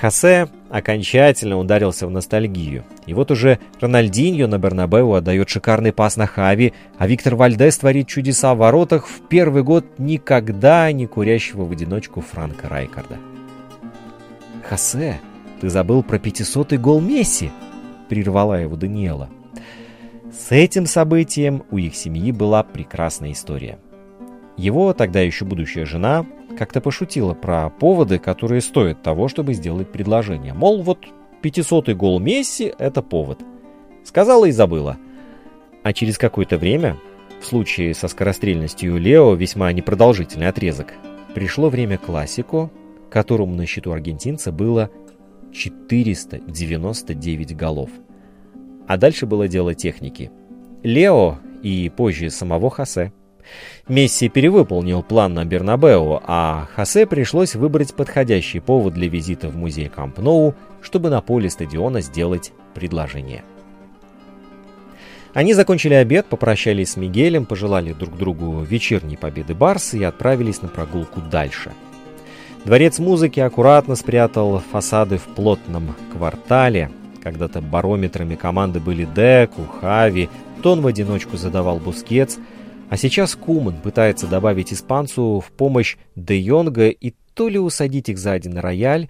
[0.00, 2.82] Хосе окончательно ударился в ностальгию.
[3.06, 8.08] И вот уже Рональдиньо на Бернабеу отдает шикарный пас на Хави, а Виктор Вальдес творит
[8.08, 13.16] чудеса в воротах в первый год никогда не курящего в одиночку Франка Райкарда.
[14.68, 15.20] «Хосе,
[15.60, 17.50] ты забыл про пятисотый гол Месси!»—
[18.08, 19.28] прервала его Даниэла.
[20.32, 23.78] С этим событием у их семьи была прекрасная история.
[24.56, 26.26] Его, тогда еще будущая жена,
[26.58, 30.54] как-то пошутила про поводы, которые стоят того, чтобы сделать предложение.
[30.54, 31.06] Мол, вот
[31.42, 33.40] 500-й гол Месси– это повод.
[34.04, 34.96] Сказала и забыла.
[35.82, 36.96] А через какое-то время,
[37.40, 40.94] в случае со скорострельностью Лео весьма непродолжительный отрезок,
[41.34, 42.70] пришло время классику,
[43.14, 44.90] которому на счету аргентинца было
[45.52, 47.90] 499 голов.
[48.88, 50.32] А дальше было дело техники.
[50.82, 53.12] Лео и позже самого Хосе–
[53.88, 59.90] Месси перевыполнил план на Бернабеу, а Хосе пришлось выбрать подходящий повод для визита в музей
[59.90, 63.44] Камп Ноу, чтобы на поле стадиона сделать предложение.
[65.34, 70.68] Они закончили обед, попрощались с Мигелем, пожелали друг другу вечерней победы Барса и отправились на
[70.68, 71.72] прогулку дальше.
[72.64, 76.90] Дворец музыки аккуратно спрятал фасады в плотном квартале.
[77.22, 80.28] Когда-то барометрами команды были Деку, Хави,
[80.62, 82.38] Тон в одиночку задавал Бускетс–
[82.94, 88.18] а сейчас Куман пытается добавить испанцу в помощь Де Йонга и то ли усадить их
[88.18, 89.08] сзади на рояль,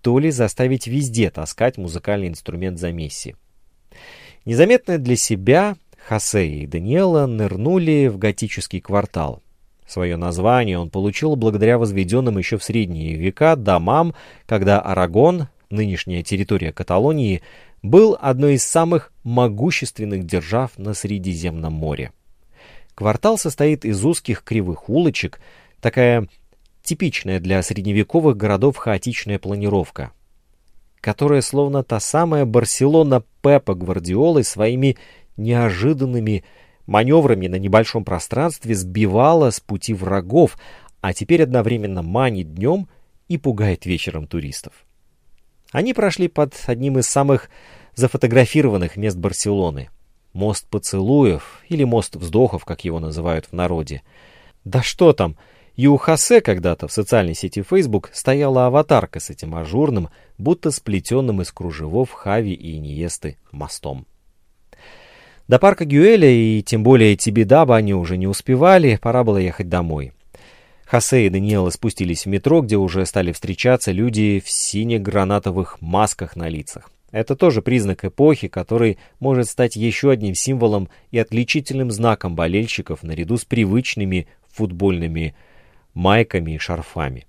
[0.00, 3.34] то ли заставить везде таскать музыкальный инструмент за Месси.
[4.44, 9.42] Незаметно для себя Хосе и Даниэла нырнули в готический квартал.
[9.86, 14.14] Свое название он получил благодаря возведенным еще в средние века домам,
[14.46, 17.42] когда Арагон, нынешняя территория Каталонии,
[17.82, 22.12] был одной из самых могущественных держав на Средиземном море.
[22.94, 25.40] Квартал состоит из узких кривых улочек,
[25.80, 26.26] такая
[26.82, 30.12] типичная для средневековых городов хаотичная планировка,
[31.00, 34.96] которая словно та самая Барселона Пепа Гвардиолы своими
[35.36, 36.44] неожиданными
[36.86, 40.58] маневрами на небольшом пространстве сбивала с пути врагов,
[41.00, 42.88] а теперь одновременно манит днем
[43.28, 44.72] и пугает вечером туристов.
[45.72, 47.50] Они прошли под одним из самых
[47.94, 49.90] зафотографированных мест Барселоны–
[50.36, 54.02] Мост поцелуев или мост вздохов, как его называют в народе.
[54.64, 55.38] Да что там,
[55.76, 61.40] и у Хосе когда-то в социальной сети Facebook стояла аватарка с этим ажурным, будто сплетенным
[61.40, 64.06] из кружевов Хави и Иниесты мостом.
[65.48, 70.12] До парка Гюэля и тем более Тибидаба они уже не успевали, пора было ехать домой.
[70.86, 76.48] Хосе и Даниэла спустились в метро, где уже стали встречаться люди в сине-гранатовых масках на
[76.48, 76.90] лицах.
[77.12, 83.36] Это тоже признак эпохи, который может стать еще одним символом и отличительным знаком болельщиков наряду
[83.36, 85.36] с привычными футбольными
[85.94, 87.26] майками и шарфами.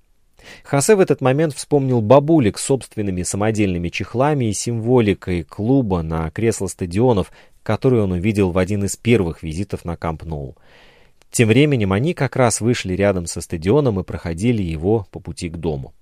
[0.63, 6.67] Хосе в этот момент вспомнил бабулек с собственными самодельными чехлами и символикой клуба на кресло
[6.67, 7.31] стадионов,
[7.67, 10.55] который он увидел в один из первых визитов на Камп Ноу.
[11.31, 15.57] Тем временем они как раз вышли рядом со стадионом и проходили его по пути к
[15.57, 15.93] дому.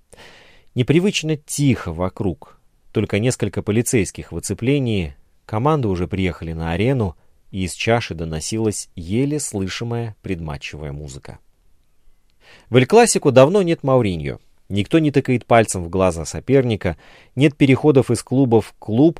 [0.76, 2.60] Непривычно тихо вокруг,
[2.92, 7.16] только несколько полицейских в оцеплении, команды уже приехали на арену,
[7.50, 11.40] и из чаши доносилась еле слышимая предматчевая музыка.
[12.70, 14.38] В Эль-Классику давно нет Мауриньо.
[14.68, 16.96] Никто не тыкает пальцем в глаза соперника,
[17.34, 19.18] нет переходов из клуба в клуб,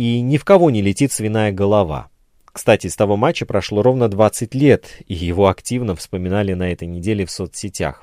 [0.00, 2.08] и ни в кого не летит свиная голова.
[2.46, 7.26] Кстати, с того матча прошло ровно 20 лет, и его активно вспоминали на этой неделе
[7.26, 8.02] в соцсетях.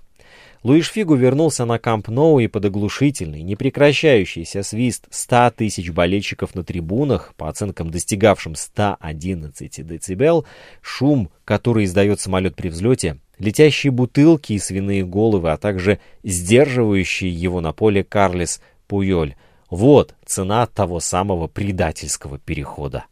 [0.61, 6.63] Луиш Фигу вернулся на Камп Ноу и под оглушительный, непрекращающийся свист 100 тысяч болельщиков на
[6.63, 10.47] трибунах, по оценкам достигавшим 111 дБ,
[10.83, 17.59] шум, который издает самолет при взлете, летящие бутылки и свиные головы, а также сдерживающий его
[17.59, 19.33] на поле Карлес Пуйоль.
[19.69, 23.05] Вот цена того самого предательского перехода.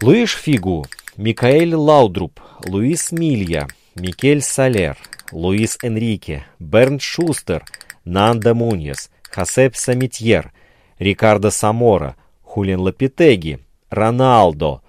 [0.00, 0.86] Луиш Фигу,
[1.16, 4.98] Микаэль Лаудруб, Луис Милья, Микель Салер—
[5.32, 7.64] Луис Энрике, Бернт Шустер,
[8.04, 10.52] Нанда Муньес, Хасеп Самитьер,
[10.98, 13.58] Рикардо Самора, Хулин Лапитеги,
[13.90, 14.82] Роналдо,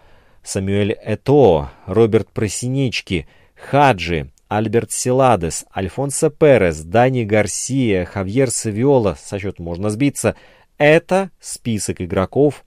[0.43, 9.59] Самюэль Этоо, Роберт Просинички, Хаджи, Альберт Силадес, Альфонсо Перес, Дани Гарсия, Хавьер Савиола, со счет
[9.59, 10.35] можно сбиться.
[10.77, 12.63] Это список игроков,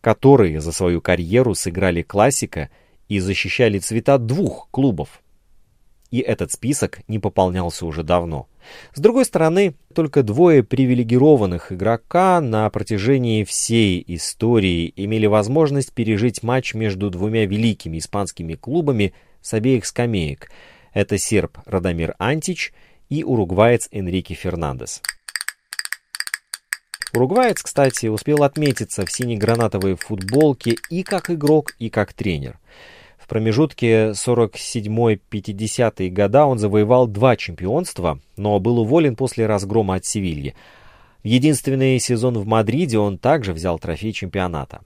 [0.00, 2.70] которые за свою карьеру сыграли классика
[3.08, 5.22] и защищали цвета двух клубов
[6.10, 8.48] и этот список не пополнялся уже давно.
[8.94, 16.74] С другой стороны, только двое привилегированных игрока на протяжении всей истории имели возможность пережить матч
[16.74, 20.50] между двумя великими испанскими клубами с обеих скамеек.
[20.92, 22.72] Это серб Радомир Антич
[23.08, 25.02] и уругваец Энрике Фернандес.
[27.14, 32.58] Уругваец, кстати, успел отметиться в сине-гранатовой футболке и как игрок, и как тренер.
[33.16, 40.54] В промежутке 47-50 года он завоевал два чемпионства, но был уволен после разгрома от Севильи.
[41.22, 44.82] В единственный сезон в Мадриде он также взял трофей чемпионата.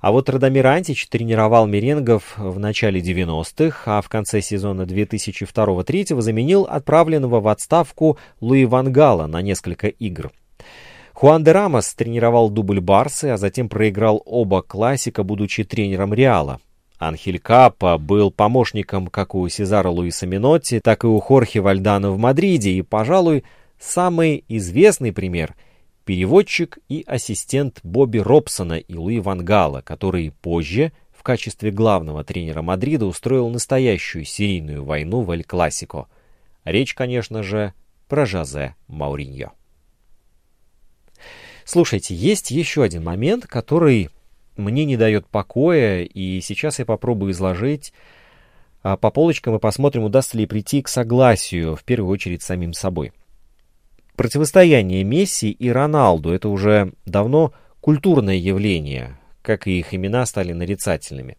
[0.00, 6.62] А вот Радомир Антич тренировал меренгов в начале 90-х, а в конце сезона 2002-2003 заменил
[6.62, 10.32] отправленного в отставку Луи Вангала на несколько игр.
[11.12, 16.60] Хуан де Рамос тренировал дубль Барсы, а затем проиграл оба классика, будучи тренером Реала.
[16.98, 22.18] Анхель Капа был помощником как у Сезара Луиса Минотти, так и у Хорхе Вальдана в
[22.18, 23.44] Мадриде, и, пожалуй,
[23.78, 25.54] самый известный пример–
[26.04, 33.06] переводчик и ассистент Бобби Робсона и Луи Вангала, который позже в качестве главного тренера Мадрида
[33.06, 36.06] устроил настоящую серийную войну в Эль-Классико.
[36.64, 37.74] Речь, конечно же,
[38.08, 39.52] про Жозе Мауриньо.
[41.64, 44.10] Слушайте, есть еще один момент, который
[44.56, 47.92] мне не дает покоя, и сейчас я попробую изложить
[48.82, 53.12] а по полочкам и посмотрим, удастся ли прийти к согласию, в первую очередь, самим собой.
[54.16, 61.38] Противостояние Месси и Роналду– это уже давно культурное явление, как и их имена стали нарицательными.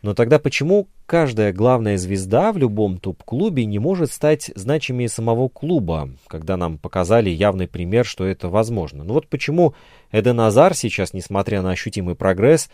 [0.00, 6.10] Но тогда почему каждая главная звезда в любом топ-клубе не может стать значимее самого клуба,
[6.28, 9.02] когда нам показали явный пример, что это возможно?
[9.02, 9.74] Ну вот почему
[10.12, 12.70] Эден Азар сейчас, несмотря на ощутимый прогресс,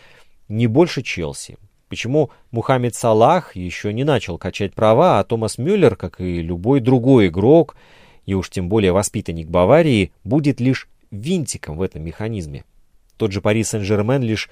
[0.48, 1.56] не больше Челси?
[1.88, 7.28] Почему Мухаммед Салах еще не начал качать права, а Томас Мюллер, как и любой другой
[7.28, 7.74] игрок,
[8.26, 12.64] и уж тем более воспитанник Баварии, будет лишь винтиком в этом механизме?
[13.16, 14.50] Тот же Пари Сен-Жермен лишь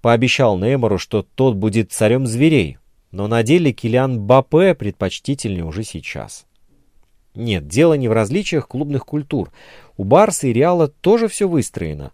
[0.00, 2.78] пообещал Неймару, что тот будет царем зверей,
[3.10, 6.46] но на деле Килиан Бапе предпочтительнее уже сейчас.
[7.34, 9.50] Нет, дело не в различиях клубных культур.
[9.96, 12.12] У Барса и Реала тоже все выстроено.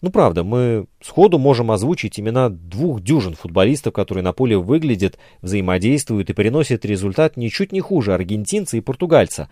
[0.00, 6.30] Ну правда, мы сходу можем озвучить имена двух дюжин футболистов, которые на поле выглядят, взаимодействуют
[6.30, 9.48] и приносят результат ничуть не хуже аргентинца и португальца.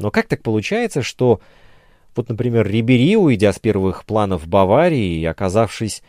[0.00, 1.40] Но как так получается, что
[2.16, 6.02] вот, например, Рибери, уйдя с первых планов Баварии и оказавшись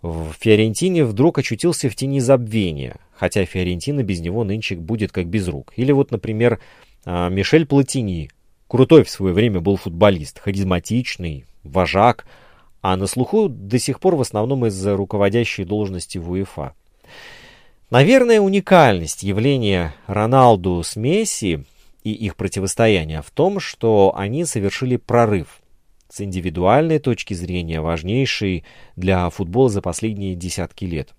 [0.00, 5.48] в Фиорентине вдруг очутился в тени забвения, хотя Фиорентина без него нынче будет как без
[5.48, 5.72] рук.
[5.76, 6.60] Или вот, например,
[7.04, 8.30] а, Мишель Платини.
[8.68, 12.26] Крутой в свое время был футболист, харизматичный, вожак,
[12.80, 16.74] а на слуху до сих пор в основном из-за руководящей должности в УЕФА.
[17.90, 21.64] Наверное, уникальность явления Роналду с Месси
[22.04, 25.60] и их противостояния в том, что они совершили прорыв
[26.08, 28.64] с индивидуальной точки зрения важнейший
[28.96, 31.14] для футбола за последние десятки лет.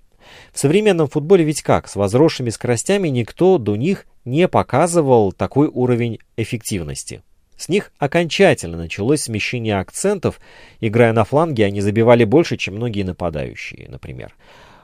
[0.53, 6.19] В современном футболе ведь как, с возросшими скоростями никто до них не показывал такой уровень
[6.37, 7.23] эффективности.
[7.57, 10.39] С них окончательно началось смещение акцентов,
[10.79, 14.35] играя на фланге, они забивали больше, чем многие нападающие, например.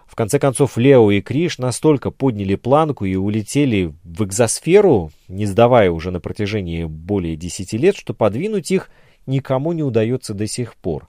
[0.09, 5.91] В конце концов, Лео и Криш настолько подняли планку и улетели в экзосферу, не сдавая
[5.91, 8.89] уже на протяжении более 10 лет, что подвинуть их–
[9.29, 11.07] никому не удается до сих пор.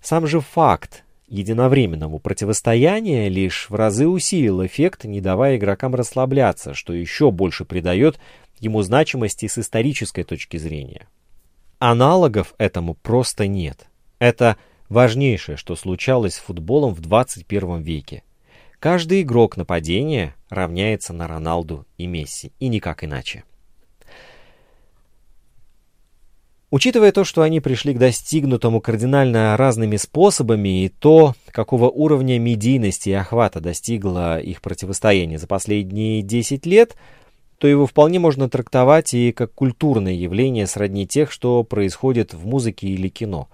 [0.00, 6.94] Сам же факт единовременного противостояния лишь в разы усилил эффект, не давая игрокам расслабляться, что
[6.94, 8.18] еще больше придает
[8.60, 11.08] ему значимости с исторической точки зрения.
[11.78, 13.86] Аналогов этому просто нет.
[14.18, 14.56] Это
[14.88, 18.22] важнейшее, что случалось с футболом в 21 веке.
[18.80, 23.42] Каждый игрок нападения равняется на Роналду и Месси, и никак иначе.
[26.70, 33.08] Учитывая то, что они пришли к достигнутому кардинально разными способами и то, какого уровня медийности
[33.08, 36.94] и охвата достигло их противостояние за последние 10 лет,
[37.58, 42.86] то его вполне можно трактовать и как культурное явление сродни тех, что происходит в музыке
[42.86, 43.48] или кино.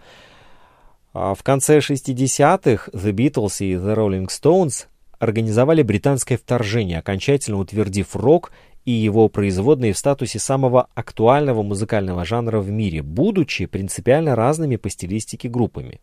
[1.14, 4.87] А в конце 60-х The Beatles и The Rolling Stones
[5.25, 8.53] организовали британское вторжение, окончательно утвердив рок
[8.85, 14.89] и его производные в статусе самого актуального музыкального жанра в мире, будучи принципиально разными по
[14.91, 16.01] стилистике группами.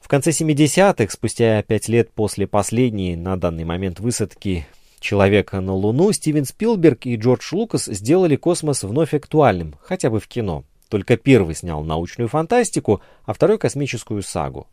[0.00, 4.66] В конце 70-х, спустя пять лет после последней на данный момент высадки
[4.98, 10.26] человека на Луну, Стивен Спилберг и Джордж Лукас сделали космос вновь актуальным, хотя бы в
[10.26, 10.64] кино.
[10.88, 14.66] Только первый снял научную фантастику, а второй космическую сагу.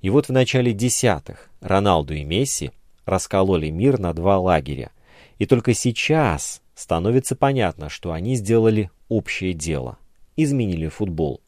[0.00, 2.70] И вот в начале десятых Роналду и Месси
[3.04, 4.90] раскололи мир на два лагеря–
[5.40, 9.96] и только сейчас, становится понятно, что они сделали общее дело,
[10.36, 11.40] изменили футбол.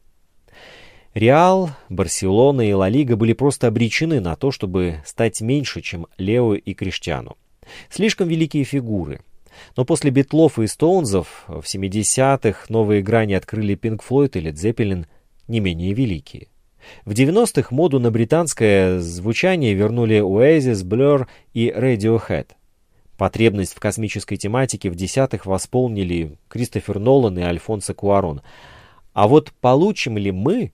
[1.13, 6.55] Реал, Барселона и Ла Лига были просто обречены на то, чтобы стать меньше, чем Лео
[6.55, 7.37] и Криштиану.
[7.91, 9.21] Слишком великие фигуры.
[9.77, 15.05] Но после Битлов и Стоунзов в 70-х новые грани открыли Пинк Флойд или Дзеппелин
[15.47, 16.47] не менее великие.
[17.05, 22.47] В 90-х моду на британское звучание вернули Oasis, Blur и Radiohead.
[23.17, 28.41] Потребность в космической тематике в десятых восполнили Кристофер Нолан и Альфонсо Куарон.
[29.13, 30.71] А вот получим ли мы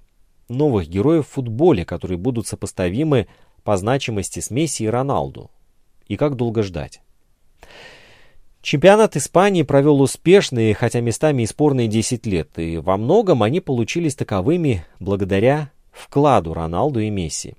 [0.47, 3.27] новых героев в футболе, которые будут сопоставимы
[3.63, 5.51] по значимости с Месси и Роналду?
[6.07, 7.01] И как долго ждать?
[8.61, 14.15] Чемпионат Испании провел успешные, хотя местами и спорные 10 лет, и во многом они получились
[14.15, 17.55] таковыми благодаря вкладу Роналду и Месси.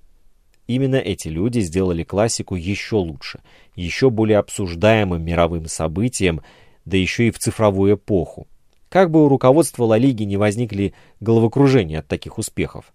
[0.66, 3.40] Именно эти люди сделали классику еще лучше,
[3.74, 6.42] еще более обсуждаемым мировым событием,
[6.84, 8.46] да еще и в цифровую эпоху.
[8.88, 12.92] Как бы у руководства Ла Лиги не возникли головокружения от таких успехов.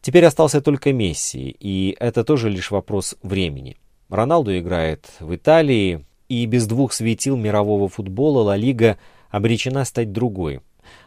[0.00, 3.76] Теперь остался только Месси, и это тоже лишь вопрос времени.
[4.08, 8.98] Роналду играет в Италии, и без двух светил мирового футбола Ла Лига
[9.30, 10.60] обречена стать другой.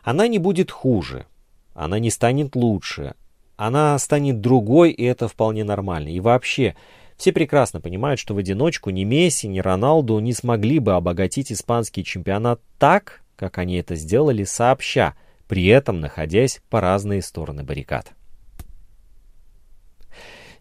[0.03, 1.25] Она не будет хуже,
[1.73, 3.15] она не станет лучше,
[3.59, 6.07] она станет другой, и это вполне нормально.
[6.07, 6.77] И вообще,
[7.17, 12.05] все прекрасно понимают, что в одиночку ни Месси, ни Роналду не смогли бы обогатить испанский
[12.05, 15.13] чемпионат так, как они это сделали сообща,
[15.49, 18.13] при этом находясь по разные стороны баррикад.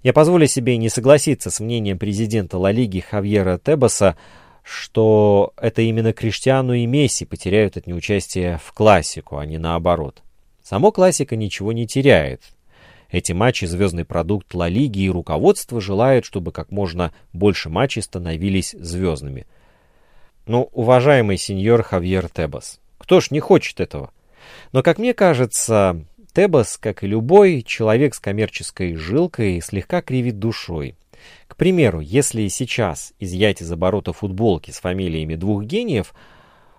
[0.02, 4.16] Я позволю себе не согласиться с мнением президента Ла Лиги Хавьера Тебаса,
[4.64, 10.24] что это именно Криштиану и Месси потеряют от неучастия в классику, а не наоборот.
[10.64, 12.42] Само классика ничего не теряет.
[13.10, 18.76] Эти матчи– звездный продукт Ла Лиги, и руководство желает, чтобы как можно больше матчей становились
[18.78, 19.46] звездными.
[20.46, 24.12] Ну, уважаемый сеньор Хавьер Тебас, кто ж не хочет этого?
[24.72, 26.04] Но, как мне кажется,
[26.34, 30.94] Тебас, как и любой человек с коммерческой жилкой, слегка кривит душой.
[31.46, 36.14] К примеру, если сейчас изъять из оборота футболки с фамилиями двух гениев,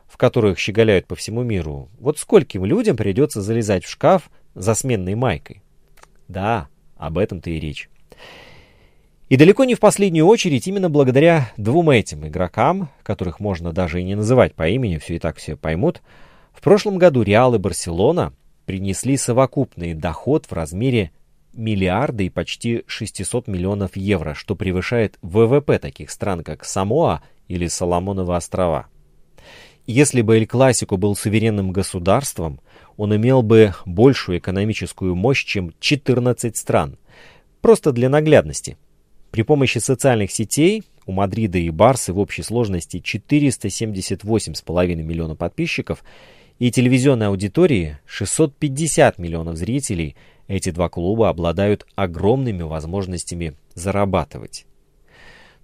[0.07, 5.15] в которых щеголяют по всему миру, вот скольким людям придется залезать в шкаф за сменной
[5.15, 5.63] майкой?
[6.29, 7.89] Да, об этом-то и речь.
[9.27, 14.03] И далеко не в последнюю очередь именно благодаря двум этим игрокам, которых можно даже и
[14.03, 16.01] не называть по имени, все и так все поймут,
[16.53, 18.33] в прошлом году Реал и Барселона
[18.65, 21.11] принесли совокупный доход в размере
[21.53, 28.35] миллиарда и почти 600 миллионов евро, что превышает ВВП таких стран, как Самоа или Соломоновы
[28.35, 28.87] острова.
[29.87, 32.59] Если бы Эль-Классико был суверенным государством,
[32.97, 36.97] он имел бы большую экономическую мощь, чем 14 стран.
[37.61, 38.77] Просто для наглядности.
[39.31, 46.03] При помощи социальных сетей у Мадрида и Барсы в общей сложности 478,5 миллиона подписчиков
[46.59, 50.15] и телевизионной аудитории 650 миллионов зрителей,
[50.47, 54.65] эти два клуба обладают огромными возможностями зарабатывать.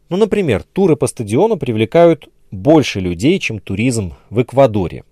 [0.09, 5.03] Ну, например, туры по стадиону привлекают больше людей, чем туризм в Эквадоре.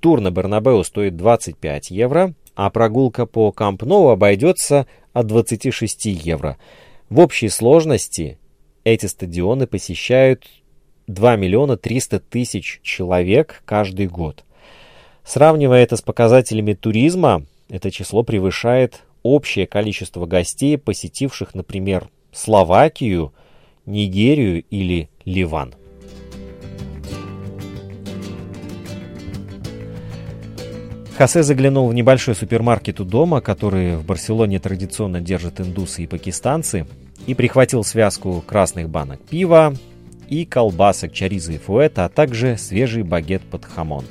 [0.00, 6.56] Тур на Бернабеу стоит 25 евро, а прогулка по Камп обойдется от 26 евро.
[7.08, 8.38] В общей сложности
[8.84, 10.46] эти стадионы посещают
[11.06, 14.44] 2 миллиона 300 тысяч человек каждый год.
[15.24, 23.32] Сравнивая это с показателями туризма, это число превышает общее количество гостей, посетивших, например, Словакию,
[23.84, 25.74] Нигерию или Ливан.
[31.18, 36.86] Хосе заглянул в небольшой супермаркет у дома, который в Барселоне традиционно держат индусы и пакистанцы,
[37.26, 39.74] и прихватил связку красных банок пива
[40.28, 44.04] и колбасок чариза и фуэта, а также свежий багет под хамон.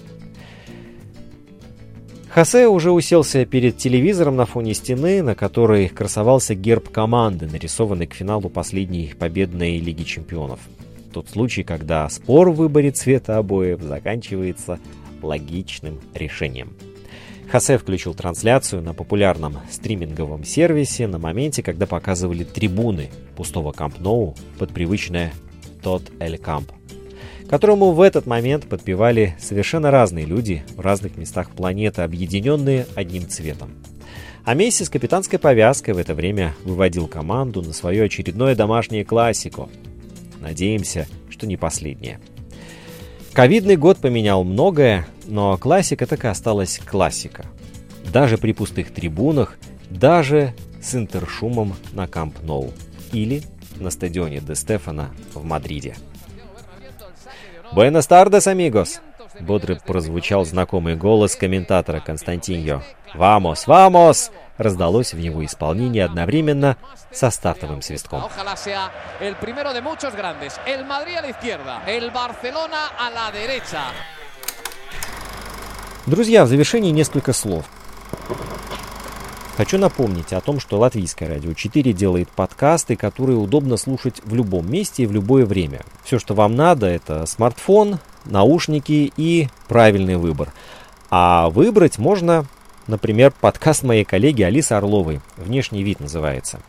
[2.28, 8.16] Хосе уже уселся перед телевизором на фоне стены, на которой красовался герб команды, нарисованный к
[8.16, 10.60] финалу последней победной Лиги Чемпионов.
[11.14, 14.78] Тот случай, когда спор в выборе цвета обоев заканчивается
[15.22, 16.74] логичным решением.
[17.52, 24.36] Хосе включил трансляцию на популярном стриминговом сервисе на моменте, когда показывали трибуны пустого Камп Ноу
[24.60, 25.32] под привычное
[25.82, 26.72] «Тот Эль Камп»,
[27.50, 33.72] которому в этот момент подпевали совершенно разные люди в разных местах планеты, объединенные одним цветом.
[34.44, 39.70] А Месси с капитанской повязкой в это время выводил команду на свое очередное домашнее классику.
[40.42, 42.20] Надеемся, что не последнее.
[43.38, 47.46] Ковидный год поменял многое, но классика так и осталась классика.
[48.12, 49.60] Даже при пустых трибунах,
[49.92, 52.74] даже с интершумом на Камп Ноу
[53.12, 53.44] или
[53.76, 55.94] на стадионе Де Стефана в Мадриде.
[57.76, 59.00] Buenas tardes, amigos.
[59.40, 62.82] Бодро прозвучал знакомый голос комментатора Константиньо.
[63.14, 66.78] «Вамос, вамос!» раздалось в его исполнении одновременно
[67.12, 68.24] со стартовым свистком.
[76.06, 77.66] Друзья, в завершении несколько слов.
[79.58, 84.72] Хочу напомнить о том, что Латвийское радио 4 делает подкасты, которые удобно слушать в любом
[84.72, 85.82] месте и в любое время.
[86.04, 87.98] Все, что вам надо, это смартфон,
[88.30, 90.54] наушники и правильный выбор.
[91.10, 92.46] А выбрать можно,
[92.88, 96.60] например, подкаст моей коллеги Алисы Орловой «Внешний вид» называется.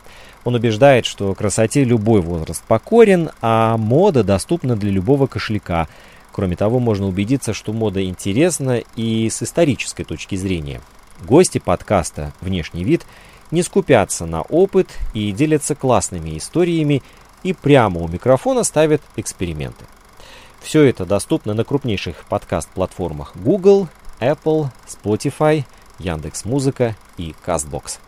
[0.43, 5.87] Он убеждает, что красоте любой возраст покорен, а мода доступна для любого кошелька.
[6.31, 10.81] Кроме того, можно убедиться, что мода интересна и с исторической точки зрения–
[11.25, 13.05] Гости подкаста «Внешний вид»
[13.51, 17.03] не скупятся на опыт и делятся классными историями
[17.43, 19.85] и прямо у микрофона ставят эксперименты.
[20.61, 23.87] Все это доступно на крупнейших подкаст-платформах Google,
[24.19, 25.65] Apple, Spotify,
[25.99, 27.99] Яндекс.Музыка и CastBox.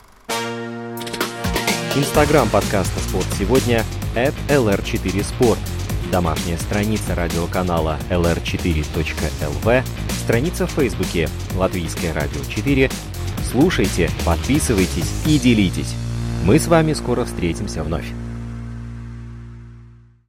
[1.96, 3.84] Инстаграм подкаста «Спорт сегодня»
[4.16, 5.58] at lr4sport.
[6.12, 9.84] Домашняя страница радиоканала lr4.lv
[10.22, 12.92] страница в Фейсбуке «Латвийское радио 4».
[13.52, 15.94] Слушайте, подписывайтесь и делитесь.
[16.46, 18.06] Мы с вами скоро встретимся вновь.